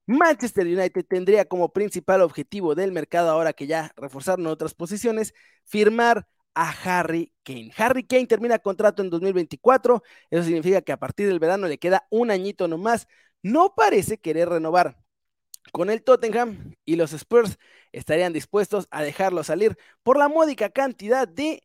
Manchester 0.07 0.67
United 0.67 1.07
tendría 1.09 1.47
como 1.47 1.73
principal 1.73 2.21
objetivo 2.23 2.75
del 2.75 2.93
mercado, 2.93 3.31
ahora 3.31 3.53
que 3.53 3.67
ya 3.67 3.93
reforzaron 3.97 4.47
otras 4.47 4.75
posiciones, 4.75 5.35
firmar 5.65 6.29
a 6.55 6.71
Harry 6.71 7.33
Kane. 7.43 7.73
Harry 7.77 8.05
Kane 8.05 8.27
termina 8.27 8.59
contrato 8.59 9.03
en 9.03 9.11
2024, 9.11 10.03
eso 10.31 10.43
significa 10.45 10.83
que 10.83 10.93
a 10.93 10.99
partir 10.99 11.27
del 11.27 11.39
verano 11.39 11.67
le 11.69 11.79
queda 11.79 12.07
un 12.11 12.31
añito 12.31 12.69
nomás. 12.69 13.09
No 13.43 13.75
parece 13.75 14.19
querer 14.19 14.49
renovar 14.49 15.04
con 15.73 15.91
el 15.91 16.03
Tottenham 16.03 16.75
y 16.85 16.97
los 16.97 17.13
Spurs 17.13 17.59
estarían 17.93 18.33
dispuestos 18.33 18.87
a 18.91 19.03
dejarlo 19.03 19.45
salir 19.45 19.77
por 20.03 20.17
la 20.19 20.29
módica 20.29 20.71
cantidad 20.71 21.27
de 21.29 21.63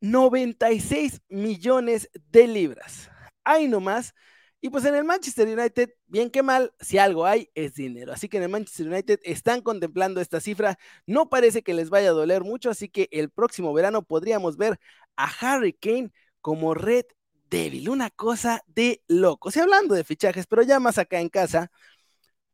96 0.00 1.22
millones 1.28 2.10
de 2.30 2.46
libras. 2.46 3.10
Ahí 3.44 3.68
nomás. 3.68 4.14
Y 4.60 4.70
pues 4.70 4.84
en 4.84 4.94
el 4.94 5.04
Manchester 5.04 5.46
United, 5.46 5.90
bien 6.06 6.30
que 6.30 6.42
mal, 6.42 6.72
si 6.80 6.98
algo 6.98 7.26
hay, 7.26 7.50
es 7.54 7.74
dinero. 7.74 8.12
Así 8.12 8.28
que 8.28 8.38
en 8.38 8.44
el 8.44 8.48
Manchester 8.48 8.88
United 8.88 9.20
están 9.22 9.60
contemplando 9.60 10.20
esta 10.20 10.40
cifra. 10.40 10.78
No 11.06 11.28
parece 11.28 11.62
que 11.62 11.74
les 11.74 11.90
vaya 11.90 12.08
a 12.08 12.12
doler 12.12 12.42
mucho, 12.42 12.70
así 12.70 12.88
que 12.88 13.08
el 13.12 13.30
próximo 13.30 13.72
verano 13.72 14.02
podríamos 14.02 14.56
ver 14.56 14.80
a 15.16 15.30
Harry 15.40 15.72
Kane 15.72 16.10
como 16.40 16.74
red 16.74 17.04
débil, 17.48 17.90
una 17.90 18.10
cosa 18.10 18.62
de 18.66 19.02
locos. 19.06 19.56
Y 19.56 19.60
hablando 19.60 19.94
de 19.94 20.04
fichajes, 20.04 20.46
pero 20.46 20.62
ya 20.62 20.80
más 20.80 20.98
acá 20.98 21.20
en 21.20 21.28
casa, 21.28 21.70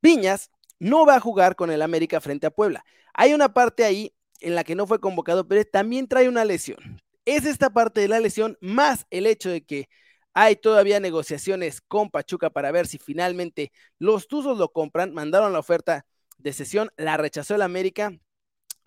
Viñas 0.03 0.51
no 0.83 1.07
va 1.07 1.15
a 1.15 1.21
jugar 1.21 1.55
con 1.55 1.71
el 1.71 1.81
América 1.81 2.21
frente 2.21 2.49
a 2.49 2.51
Puebla. 2.51 2.85
Hay 3.15 3.35
una 3.35 3.55
parte 3.55 3.85
ahí 3.85 4.12
en 4.41 4.57
la 4.57 4.65
que 4.65 4.75
no 4.75 4.85
fue 4.89 4.99
convocado, 4.99 5.47
pero 5.47 5.65
también 5.65 6.09
trae 6.09 6.29
una 6.29 6.45
lesión. 6.45 7.01
Es 7.25 7.47
esta 7.47 7.71
parte 7.71 8.01
de 8.01 8.09
la 8.09 8.19
lesión 8.19 8.59
más 8.61 9.07
el 9.11 9.29
hecho 9.29 9.49
de 9.49 9.65
que 9.65 9.89
hay 10.35 10.57
todavía 10.57 10.99
negociaciones 10.99 11.81
con 11.81 12.11
Pachuca 12.11 12.51
para 12.51 12.73
ver 12.73 12.89
si 12.89 12.99
finalmente 12.99 13.71
los 14.01 14.27
Tuzos 14.27 14.59
lo 14.59 14.73
compran. 14.73 15.15
Mandaron 15.15 15.53
la 15.53 15.61
oferta 15.61 16.05
de 16.39 16.53
sesión, 16.53 16.91
la 16.97 17.17
rechazó 17.17 17.55
el 17.55 17.62
América. 17.62 18.19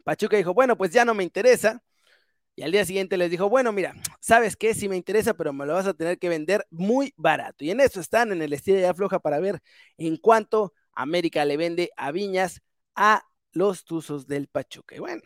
Pachuca 0.04 0.36
dijo, 0.36 0.54
bueno, 0.54 0.76
pues 0.78 0.92
ya 0.92 1.06
no 1.06 1.14
me 1.14 1.24
interesa. 1.24 1.82
Y 2.58 2.64
al 2.64 2.74
día 2.74 2.84
siguiente 2.84 3.16
les 3.16 3.32
dijo, 3.32 3.48
bueno, 3.48 3.72
mira, 3.72 3.96
¿sabes 4.20 4.58
qué? 4.58 4.74
Sí 4.74 4.90
me 4.90 4.98
interesa, 4.98 5.34
pero 5.34 5.54
me 5.54 5.66
lo 5.66 5.74
vas 5.76 5.88
a 5.88 5.94
tener 5.94 6.20
que 6.20 6.28
vender 6.28 6.68
muy 6.72 7.14
barato. 7.16 7.64
Y 7.64 7.72
en 7.72 7.80
eso 7.80 8.02
están 8.02 8.34
en 8.34 8.42
el 8.42 8.52
estilo 8.52 8.80
de 8.80 8.88
afloja 8.88 9.20
para 9.20 9.40
ver 9.40 9.62
en 9.98 10.18
cuánto 10.18 10.74
América 10.96 11.46
le 11.46 11.58
vende 11.58 11.92
a 11.98 12.12
Viñas 12.12 12.62
a 12.96 13.24
los 13.52 13.86
Tuzos 13.86 14.28
del 14.28 14.48
Pachuca. 14.48 14.96
Y 14.96 15.00
bueno, 15.00 15.22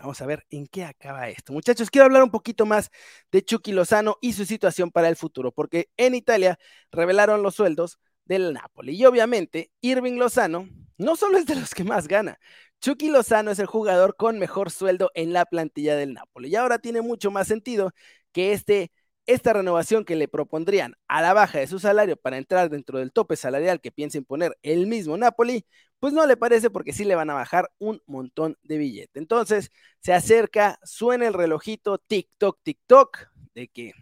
vamos 0.00 0.20
a 0.20 0.26
ver 0.26 0.46
en 0.50 0.66
qué 0.66 0.84
acaba 0.84 1.28
esto. 1.28 1.52
Muchachos, 1.52 1.90
quiero 1.90 2.06
hablar 2.06 2.22
un 2.22 2.30
poquito 2.30 2.66
más 2.66 2.90
de 3.30 3.42
Chucky 3.42 3.72
Lozano 3.72 4.16
y 4.20 4.32
su 4.32 4.44
situación 4.44 4.90
para 4.90 5.08
el 5.08 5.16
futuro, 5.16 5.52
porque 5.52 5.90
en 5.96 6.14
Italia 6.14 6.58
revelaron 6.90 7.42
los 7.42 7.54
sueldos 7.54 7.98
del 8.24 8.52
Napoli. 8.52 8.94
Y 8.94 9.04
obviamente, 9.04 9.70
Irving 9.80 10.18
Lozano 10.18 10.68
no 10.98 11.16
solo 11.16 11.38
es 11.38 11.46
de 11.46 11.56
los 11.56 11.74
que 11.74 11.84
más 11.84 12.08
gana, 12.08 12.38
Chucky 12.80 13.08
Lozano 13.08 13.50
es 13.50 13.58
el 13.58 13.66
jugador 13.66 14.16
con 14.16 14.38
mejor 14.38 14.70
sueldo 14.70 15.10
en 15.14 15.32
la 15.32 15.46
plantilla 15.46 15.96
del 15.96 16.14
Napoli. 16.14 16.48
Y 16.48 16.56
ahora 16.56 16.78
tiene 16.78 17.00
mucho 17.00 17.30
más 17.30 17.48
sentido 17.48 17.92
que 18.32 18.52
este, 18.52 18.90
esta 19.26 19.52
renovación 19.52 20.04
que 20.04 20.16
le 20.16 20.28
propondrían 20.28 20.96
a 21.08 21.22
la 21.22 21.34
baja 21.34 21.58
de 21.58 21.66
su 21.66 21.78
salario 21.78 22.16
para 22.16 22.38
entrar 22.38 22.70
dentro 22.70 22.98
del 22.98 23.12
tope 23.12 23.36
salarial 23.36 23.80
que 23.80 23.92
piensa 23.92 24.18
imponer 24.18 24.56
el 24.62 24.86
mismo 24.86 25.16
Napoli, 25.16 25.66
pues 25.98 26.12
no 26.12 26.26
le 26.26 26.36
parece 26.36 26.70
porque 26.70 26.92
sí 26.92 27.04
le 27.04 27.14
van 27.14 27.30
a 27.30 27.34
bajar 27.34 27.70
un 27.78 28.02
montón 28.06 28.58
de 28.62 28.78
billete. 28.78 29.18
Entonces 29.18 29.72
se 30.00 30.12
acerca, 30.12 30.78
suena 30.84 31.26
el 31.26 31.34
relojito, 31.34 31.98
TikTok, 31.98 32.60
TikTok, 32.62 33.18
de 33.54 33.68
que 33.68 33.92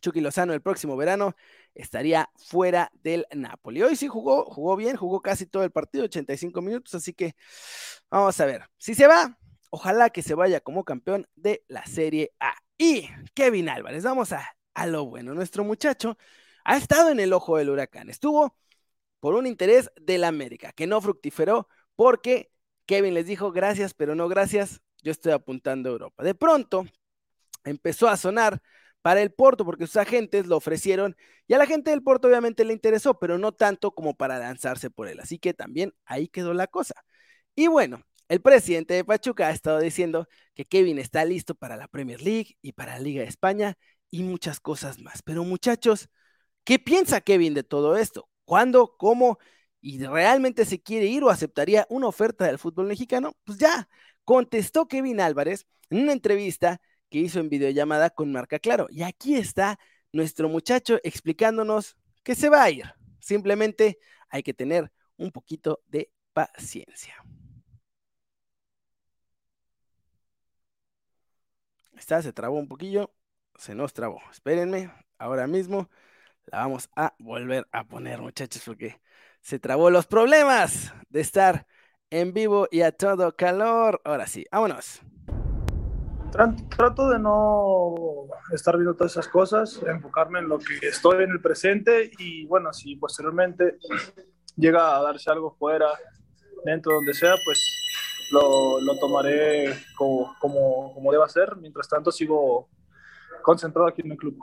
Chucky 0.00 0.20
Lozano 0.20 0.52
el 0.52 0.60
próximo 0.60 0.96
verano 0.96 1.34
estaría 1.74 2.28
fuera 2.36 2.90
del 3.02 3.26
Napoli. 3.34 3.82
Hoy 3.82 3.96
sí 3.96 4.08
jugó, 4.08 4.44
jugó 4.44 4.76
bien, 4.76 4.96
jugó 4.96 5.22
casi 5.22 5.46
todo 5.46 5.64
el 5.64 5.70
partido, 5.70 6.04
85 6.04 6.60
minutos, 6.60 6.94
así 6.94 7.14
que 7.14 7.34
vamos 8.10 8.38
a 8.40 8.46
ver. 8.46 8.68
Si 8.76 8.94
se 8.94 9.06
va, 9.06 9.38
ojalá 9.70 10.10
que 10.10 10.22
se 10.22 10.34
vaya 10.34 10.60
como 10.60 10.84
campeón 10.84 11.26
de 11.36 11.64
la 11.68 11.86
Serie 11.86 12.32
A. 12.40 12.52
Y 12.84 13.08
Kevin 13.34 13.68
Álvarez, 13.68 14.02
vamos 14.02 14.32
a, 14.32 14.44
a 14.74 14.86
lo 14.88 15.06
bueno. 15.06 15.34
Nuestro 15.34 15.62
muchacho 15.62 16.18
ha 16.64 16.76
estado 16.76 17.10
en 17.10 17.20
el 17.20 17.32
ojo 17.32 17.56
del 17.56 17.70
huracán. 17.70 18.10
Estuvo 18.10 18.56
por 19.20 19.36
un 19.36 19.46
interés 19.46 19.92
del 20.00 20.24
América, 20.24 20.72
que 20.72 20.88
no 20.88 21.00
fructiferó 21.00 21.68
porque 21.94 22.50
Kevin 22.86 23.14
les 23.14 23.26
dijo 23.26 23.52
gracias, 23.52 23.94
pero 23.94 24.16
no 24.16 24.26
gracias, 24.28 24.82
yo 25.04 25.12
estoy 25.12 25.30
apuntando 25.30 25.90
a 25.90 25.92
Europa. 25.92 26.24
De 26.24 26.34
pronto 26.34 26.84
empezó 27.64 28.08
a 28.08 28.16
sonar 28.16 28.60
para 29.00 29.22
el 29.22 29.32
Porto, 29.32 29.64
porque 29.64 29.86
sus 29.86 29.98
agentes 29.98 30.48
lo 30.48 30.56
ofrecieron 30.56 31.16
y 31.46 31.54
a 31.54 31.58
la 31.58 31.66
gente 31.66 31.90
del 31.92 32.02
Porto 32.02 32.26
obviamente 32.26 32.64
le 32.64 32.72
interesó, 32.72 33.20
pero 33.20 33.38
no 33.38 33.52
tanto 33.52 33.94
como 33.94 34.16
para 34.16 34.40
lanzarse 34.40 34.90
por 34.90 35.06
él. 35.08 35.20
Así 35.20 35.38
que 35.38 35.54
también 35.54 35.94
ahí 36.04 36.26
quedó 36.28 36.52
la 36.52 36.66
cosa. 36.66 36.96
Y 37.54 37.68
bueno, 37.68 38.02
el 38.32 38.40
presidente 38.40 38.94
de 38.94 39.04
Pachuca 39.04 39.48
ha 39.48 39.50
estado 39.50 39.78
diciendo 39.78 40.26
que 40.54 40.64
Kevin 40.64 40.98
está 40.98 41.22
listo 41.26 41.54
para 41.54 41.76
la 41.76 41.86
Premier 41.86 42.22
League 42.22 42.56
y 42.62 42.72
para 42.72 42.94
la 42.94 43.00
Liga 43.00 43.20
de 43.20 43.28
España 43.28 43.76
y 44.10 44.22
muchas 44.22 44.58
cosas 44.58 44.98
más. 45.00 45.20
Pero 45.20 45.44
muchachos, 45.44 46.08
¿qué 46.64 46.78
piensa 46.78 47.20
Kevin 47.20 47.52
de 47.52 47.62
todo 47.62 47.94
esto? 47.98 48.30
¿Cuándo? 48.46 48.96
¿Cómo? 48.96 49.38
¿Y 49.82 50.02
realmente 50.06 50.64
se 50.64 50.80
quiere 50.80 51.08
ir 51.08 51.22
o 51.24 51.28
aceptaría 51.28 51.86
una 51.90 52.06
oferta 52.06 52.46
del 52.46 52.58
fútbol 52.58 52.86
mexicano? 52.86 53.36
Pues 53.44 53.58
ya, 53.58 53.86
contestó 54.24 54.88
Kevin 54.88 55.20
Álvarez 55.20 55.66
en 55.90 55.98
una 55.98 56.12
entrevista 56.12 56.80
que 57.10 57.18
hizo 57.18 57.38
en 57.38 57.50
videollamada 57.50 58.08
con 58.08 58.32
Marca 58.32 58.58
Claro. 58.58 58.86
Y 58.88 59.02
aquí 59.02 59.36
está 59.36 59.78
nuestro 60.10 60.48
muchacho 60.48 60.98
explicándonos 61.02 61.98
que 62.22 62.34
se 62.34 62.48
va 62.48 62.62
a 62.62 62.70
ir. 62.70 62.94
Simplemente 63.20 63.98
hay 64.30 64.42
que 64.42 64.54
tener 64.54 64.90
un 65.18 65.32
poquito 65.32 65.82
de 65.86 66.10
paciencia. 66.32 67.22
Se 72.02 72.32
trabó 72.32 72.58
un 72.58 72.68
poquillo, 72.68 73.10
se 73.56 73.74
nos 73.74 73.92
trabó. 73.92 74.20
Espérenme, 74.30 74.92
ahora 75.18 75.46
mismo 75.46 75.88
la 76.46 76.58
vamos 76.58 76.90
a 76.96 77.14
volver 77.18 77.68
a 77.70 77.84
poner, 77.84 78.20
muchachos, 78.20 78.62
porque 78.66 79.00
se 79.40 79.60
trabó 79.60 79.88
los 79.88 80.06
problemas 80.06 80.92
de 81.08 81.20
estar 81.20 81.66
en 82.10 82.34
vivo 82.34 82.66
y 82.70 82.82
a 82.82 82.90
todo 82.90 83.36
calor. 83.36 84.00
Ahora 84.04 84.26
sí, 84.26 84.44
vámonos. 84.50 85.00
Trato 86.76 87.08
de 87.10 87.18
no 87.18 88.26
estar 88.52 88.76
viendo 88.76 88.94
todas 88.94 89.12
esas 89.12 89.28
cosas, 89.28 89.80
enfocarme 89.86 90.40
en 90.40 90.48
lo 90.48 90.58
que 90.58 90.86
estoy 90.86 91.22
en 91.22 91.30
el 91.30 91.40
presente 91.40 92.10
y 92.18 92.46
bueno, 92.46 92.72
si 92.72 92.96
posteriormente 92.96 93.78
llega 94.56 94.96
a 94.96 95.02
darse 95.02 95.30
algo 95.30 95.54
fuera, 95.54 95.88
dentro, 96.64 96.94
donde 96.94 97.14
sea, 97.14 97.34
pues 97.44 97.58
lo, 98.32 98.80
lo 98.80 98.98
tomaré 98.98 99.74
como, 99.96 100.34
como, 100.40 100.94
como, 100.94 101.12
deba 101.12 101.28
ser. 101.28 101.56
Mientras 101.56 101.88
tanto 101.88 102.10
sigo 102.10 102.68
concentrado 103.42 103.88
aquí 103.88 104.02
en 104.02 104.12
el 104.12 104.16
club. 104.16 104.38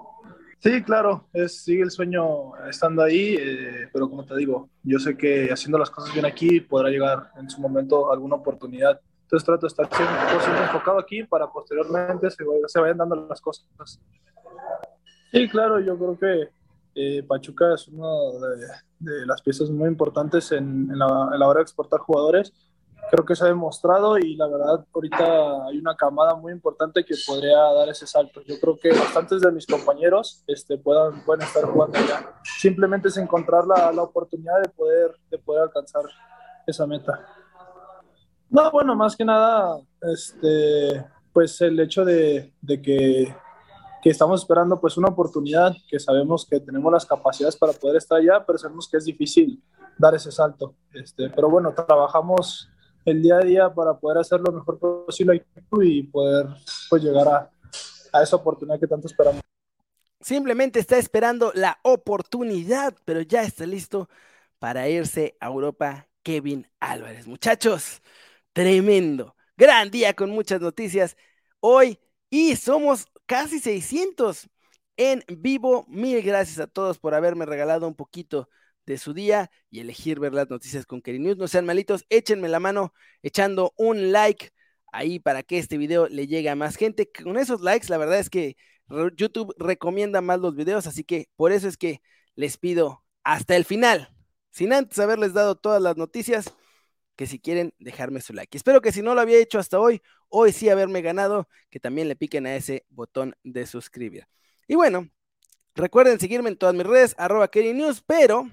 Sí, 0.59 0.83
claro, 0.83 1.25
es, 1.31 1.63
sigue 1.63 1.83
el 1.83 1.91
sueño 1.91 2.55
estando 2.69 3.01
ahí, 3.01 3.37
eh, 3.39 3.89
pero 3.93 4.09
como 4.09 4.25
te 4.25 4.35
digo, 4.35 4.69
yo 4.83 4.99
sé 4.99 5.15
que 5.15 5.49
haciendo 5.51 5.77
las 5.77 5.89
cosas 5.89 6.13
bien 6.13 6.25
aquí 6.25 6.59
podrá 6.59 6.89
llegar 6.89 7.31
en 7.37 7.49
su 7.49 7.61
momento 7.61 8.11
alguna 8.11 8.35
oportunidad 8.35 8.99
entonces 9.29 9.45
trato 9.45 9.61
de 9.61 9.67
estar 9.67 9.87
siempre, 9.95 10.63
enfocado 10.63 10.97
aquí 10.97 11.23
para 11.23 11.45
posteriormente 11.51 12.31
se, 12.31 12.43
se, 12.65 12.79
vayan 12.79 12.97
dando 12.97 13.15
las 13.15 13.39
cosas. 13.39 13.67
Sí, 15.31 15.47
claro, 15.49 15.79
yo 15.79 15.95
creo 15.95 16.17
que 16.17 16.49
eh, 16.95 17.21
Pachuca 17.21 17.75
es 17.75 17.87
una 17.89 18.07
de, 18.97 19.27
las 19.27 19.43
piezas 19.43 19.69
muy 19.69 19.87
importantes 19.87 20.51
en, 20.51 20.97
la, 20.97 21.47
hora 21.47 21.59
de 21.59 21.61
exportar 21.61 21.99
jugadores. 21.99 22.51
Creo 23.11 23.25
que 23.25 23.35
se 23.35 23.43
ha 23.43 23.47
demostrado 23.47 24.17
y 24.17 24.35
la 24.35 24.47
verdad 24.47 24.85
ahorita 24.93 25.67
hay 25.67 25.77
una 25.79 25.95
camada 25.95 26.35
muy 26.35 26.51
importante 26.51 27.03
que 27.03 27.15
podría 27.25 27.57
dar 27.57 27.89
ese 27.89 28.05
salto. 28.05 28.41
Yo 28.43 28.59
creo 28.59 28.77
que 28.77 28.89
bastantes 28.89 29.41
de 29.41 29.51
mis 29.51 29.65
compañeros 29.65 30.43
este, 30.47 30.77
puedan, 30.77 31.23
pueden 31.25 31.41
estar 31.43 31.65
jugando 31.65 31.97
allá. 31.97 32.33
Simplemente 32.43 33.07
es 33.07 33.17
encontrar 33.17 33.65
la, 33.65 33.91
la 33.91 34.03
oportunidad 34.03 34.61
de 34.61 34.69
poder, 34.69 35.15
de 35.29 35.39
poder 35.39 35.63
alcanzar 35.63 36.03
esa 36.67 36.85
meta. 36.85 37.19
No, 38.49 38.71
bueno, 38.71 38.95
más 38.95 39.15
que 39.15 39.23
nada, 39.23 39.79
este, 40.01 41.05
pues 41.31 41.61
el 41.61 41.79
hecho 41.79 42.03
de, 42.03 42.51
que, 42.65 43.35
estamos 44.03 44.41
esperando 44.41 44.79
pues 44.81 44.97
una 44.97 45.09
oportunidad, 45.09 45.75
que 45.87 45.99
sabemos 45.99 46.47
que 46.49 46.59
tenemos 46.59 46.91
las 46.91 47.05
capacidades 47.05 47.55
para 47.55 47.73
poder 47.73 47.97
estar 47.97 48.17
allá, 48.17 48.43
pero 48.45 48.57
sabemos 48.57 48.89
que 48.89 48.97
es 48.97 49.05
difícil 49.05 49.61
dar 49.99 50.15
ese 50.15 50.31
salto. 50.31 50.73
Este, 50.93 51.29
pero 51.29 51.47
bueno, 51.49 51.73
trabajamos 51.75 52.69
el 53.09 53.21
día 53.21 53.37
a 53.37 53.43
día 53.43 53.73
para 53.73 53.97
poder 53.97 54.19
hacer 54.19 54.39
lo 54.41 54.51
mejor 54.51 54.79
posible 54.79 55.45
y 55.81 56.03
poder 56.03 56.47
pues 56.89 57.03
llegar 57.03 57.27
a, 57.27 57.51
a 58.13 58.23
esa 58.23 58.35
oportunidad 58.35 58.79
que 58.79 58.87
tanto 58.87 59.07
esperamos. 59.07 59.41
Simplemente 60.21 60.79
está 60.79 60.97
esperando 60.97 61.51
la 61.55 61.79
oportunidad, 61.83 62.95
pero 63.05 63.21
ya 63.21 63.43
está 63.43 63.65
listo 63.65 64.09
para 64.59 64.89
irse 64.89 65.37
a 65.39 65.47
Europa 65.47 66.07
Kevin 66.23 66.67
Álvarez. 66.79 67.25
Muchachos, 67.25 68.01
Tremendo. 68.53 69.35
Gran 69.55 69.91
día 69.91 70.13
con 70.13 70.31
muchas 70.31 70.61
noticias 70.61 71.15
hoy 71.59 71.99
y 72.29 72.55
somos 72.55 73.07
casi 73.25 73.59
600 73.59 74.49
en 74.97 75.23
vivo. 75.27 75.85
Mil 75.87 76.21
gracias 76.21 76.59
a 76.59 76.67
todos 76.67 76.99
por 76.99 77.13
haberme 77.13 77.45
regalado 77.45 77.87
un 77.87 77.95
poquito 77.95 78.49
de 78.89 78.97
su 78.97 79.13
día 79.13 79.51
y 79.69 79.81
elegir 79.81 80.19
ver 80.19 80.33
las 80.33 80.49
noticias 80.49 80.87
con 80.87 80.99
Keri 81.01 81.19
News. 81.19 81.37
No 81.37 81.47
sean 81.47 81.63
malitos, 81.63 82.05
échenme 82.09 82.49
la 82.49 82.59
mano 82.59 82.91
echando 83.21 83.71
un 83.77 84.11
like 84.11 84.49
ahí 84.91 85.19
para 85.19 85.43
que 85.43 85.59
este 85.59 85.77
video 85.77 86.07
le 86.07 86.25
llegue 86.25 86.49
a 86.49 86.55
más 86.55 86.75
gente. 86.75 87.07
Con 87.11 87.37
esos 87.37 87.61
likes, 87.61 87.87
la 87.89 87.99
verdad 87.99 88.17
es 88.17 88.31
que 88.31 88.57
YouTube 89.15 89.53
recomienda 89.59 90.21
más 90.21 90.39
los 90.39 90.55
videos, 90.55 90.87
así 90.87 91.03
que 91.03 91.29
por 91.35 91.51
eso 91.51 91.67
es 91.67 91.77
que 91.77 92.01
les 92.33 92.57
pido 92.57 93.03
hasta 93.23 93.55
el 93.55 93.63
final, 93.63 94.09
sin 94.49 94.73
antes 94.73 94.97
haberles 94.97 95.33
dado 95.33 95.55
todas 95.55 95.79
las 95.79 95.95
noticias 95.95 96.51
que 97.15 97.27
si 97.27 97.37
quieren 97.37 97.75
dejarme 97.77 98.21
su 98.21 98.33
like. 98.33 98.57
Espero 98.57 98.81
que 98.81 98.91
si 98.91 99.03
no 99.03 99.13
lo 99.13 99.21
había 99.21 99.37
hecho 99.37 99.59
hasta 99.59 99.79
hoy, 99.79 100.01
hoy 100.29 100.51
sí 100.51 100.67
haberme 100.67 101.03
ganado, 101.03 101.47
que 101.69 101.79
también 101.79 102.07
le 102.07 102.15
piquen 102.15 102.47
a 102.47 102.55
ese 102.55 102.87
botón 102.89 103.35
de 103.43 103.67
suscribir. 103.67 104.25
Y 104.67 104.73
bueno, 104.73 105.09
recuerden 105.75 106.19
seguirme 106.19 106.49
en 106.49 106.57
todas 106.57 106.73
mis 106.73 106.87
redes, 106.87 107.13
arroba 107.19 107.51
News, 107.53 108.01
pero 108.07 108.49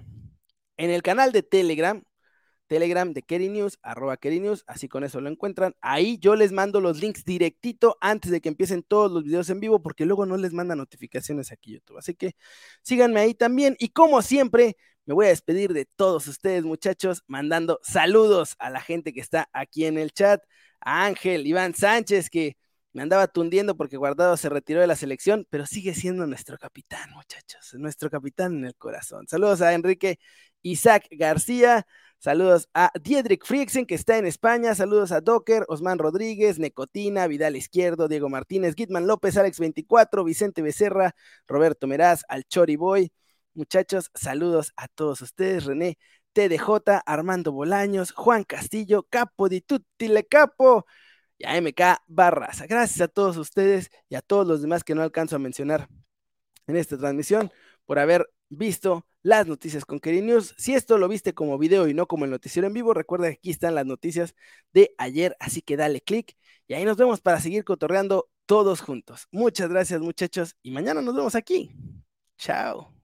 en 0.76 0.90
el 0.90 1.02
canal 1.02 1.32
de 1.32 1.42
Telegram 1.42 2.02
Telegram 2.66 3.12
de 3.12 3.22
Kerry 3.22 3.48
News, 3.48 3.78
arroba 3.82 4.16
Kerry 4.16 4.40
News, 4.40 4.64
así 4.66 4.88
con 4.88 5.04
eso 5.04 5.20
lo 5.20 5.30
encuentran. 5.30 5.74
Ahí 5.80 6.18
yo 6.18 6.36
les 6.36 6.52
mando 6.52 6.80
los 6.80 7.00
links 7.00 7.24
directito 7.24 7.96
antes 8.00 8.30
de 8.30 8.40
que 8.40 8.48
empiecen 8.48 8.82
todos 8.82 9.10
los 9.10 9.24
videos 9.24 9.50
en 9.50 9.60
vivo, 9.60 9.82
porque 9.82 10.04
luego 10.04 10.26
no 10.26 10.36
les 10.36 10.52
manda 10.52 10.74
notificaciones 10.74 11.52
aquí 11.52 11.74
YouTube. 11.74 11.98
Así 11.98 12.14
que 12.14 12.34
síganme 12.82 13.20
ahí 13.20 13.34
también. 13.34 13.76
Y 13.78 13.90
como 13.90 14.22
siempre, 14.22 14.76
me 15.04 15.14
voy 15.14 15.26
a 15.26 15.30
despedir 15.30 15.72
de 15.72 15.86
todos 15.96 16.26
ustedes, 16.26 16.64
muchachos, 16.64 17.22
mandando 17.26 17.78
saludos 17.82 18.56
a 18.58 18.70
la 18.70 18.80
gente 18.80 19.12
que 19.12 19.20
está 19.20 19.48
aquí 19.52 19.84
en 19.86 19.98
el 19.98 20.12
chat. 20.12 20.42
A 20.80 21.06
Ángel, 21.06 21.46
Iván 21.46 21.74
Sánchez, 21.74 22.30
que 22.30 22.56
me 22.96 23.02
andaba 23.02 23.26
tundiendo 23.26 23.76
porque 23.76 23.98
Guardado 23.98 24.38
se 24.38 24.48
retiró 24.48 24.80
de 24.80 24.86
la 24.86 24.96
selección, 24.96 25.46
pero 25.50 25.66
sigue 25.66 25.92
siendo 25.92 26.26
nuestro 26.26 26.56
capitán, 26.56 27.10
muchachos, 27.12 27.74
nuestro 27.74 28.08
capitán 28.08 28.54
en 28.56 28.64
el 28.64 28.74
corazón. 28.74 29.28
Saludos 29.28 29.60
a 29.60 29.74
Enrique 29.74 30.18
Isaac 30.62 31.06
García, 31.10 31.86
saludos 32.16 32.70
a 32.72 32.90
Diedrich 32.98 33.44
Friexen, 33.44 33.84
que 33.84 33.96
está 33.96 34.16
en 34.16 34.24
España, 34.24 34.74
saludos 34.74 35.12
a 35.12 35.20
Docker, 35.20 35.66
Osman 35.68 35.98
Rodríguez, 35.98 36.58
Necotina, 36.58 37.26
Vidal 37.26 37.56
Izquierdo, 37.56 38.08
Diego 38.08 38.30
Martínez, 38.30 38.74
Gitman 38.74 39.06
López, 39.06 39.36
Alex 39.36 39.60
24, 39.60 40.24
Vicente 40.24 40.62
Becerra, 40.62 41.14
Roberto 41.46 41.86
Meraz, 41.86 42.24
al 42.30 42.44
Chori 42.44 42.76
Boy. 42.76 43.12
Muchachos, 43.52 44.10
saludos 44.14 44.72
a 44.74 44.88
todos 44.88 45.20
ustedes, 45.20 45.66
René 45.66 45.98
TDJ, 46.32 47.02
Armando 47.04 47.52
Bolaños, 47.52 48.12
Juan 48.12 48.44
Castillo, 48.44 49.02
Capo 49.10 49.50
di 49.50 49.60
Tutti 49.60 50.08
Le 50.08 50.24
Capo, 50.24 50.86
y 51.38 51.46
a 51.46 51.56
MK 51.60 52.02
Barraza. 52.06 52.66
Gracias 52.66 53.00
a 53.00 53.08
todos 53.08 53.36
ustedes 53.36 53.90
y 54.08 54.14
a 54.14 54.22
todos 54.22 54.46
los 54.46 54.62
demás 54.62 54.84
que 54.84 54.94
no 54.94 55.02
alcanzo 55.02 55.36
a 55.36 55.38
mencionar 55.38 55.88
en 56.66 56.76
esta 56.76 56.98
transmisión 56.98 57.52
por 57.84 57.98
haber 57.98 58.30
visto 58.48 59.06
las 59.22 59.46
noticias 59.46 59.84
con 59.84 59.98
Keri 59.98 60.22
News. 60.22 60.54
Si 60.56 60.74
esto 60.74 60.98
lo 60.98 61.08
viste 61.08 61.34
como 61.34 61.58
video 61.58 61.88
y 61.88 61.94
no 61.94 62.06
como 62.06 62.24
el 62.24 62.30
noticiero 62.30 62.68
en 62.68 62.74
vivo, 62.74 62.94
recuerda 62.94 63.28
que 63.28 63.34
aquí 63.34 63.50
están 63.50 63.74
las 63.74 63.86
noticias 63.86 64.34
de 64.72 64.94
ayer, 64.98 65.36
así 65.40 65.62
que 65.62 65.76
dale 65.76 66.00
click 66.00 66.36
y 66.68 66.74
ahí 66.74 66.84
nos 66.84 66.96
vemos 66.96 67.20
para 67.20 67.40
seguir 67.40 67.64
cotorreando 67.64 68.28
todos 68.46 68.80
juntos. 68.80 69.26
Muchas 69.32 69.68
gracias 69.68 70.00
muchachos 70.00 70.56
y 70.62 70.70
mañana 70.70 71.02
nos 71.02 71.14
vemos 71.14 71.34
aquí. 71.34 71.74
Chao. 72.38 72.95